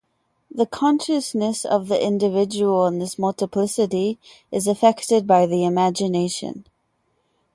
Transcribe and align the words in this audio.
The 0.49 0.65
consciousness 0.65 1.63
of 1.63 1.87
the 1.87 2.03
individual 2.03 2.87
in 2.87 2.97
this 2.97 3.19
multiplicity 3.19 4.17
is 4.51 4.67
effected 4.67 5.27
by 5.27 5.45
the 5.45 5.63
imagination. 5.63 6.65